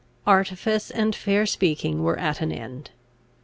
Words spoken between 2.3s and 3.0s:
an end.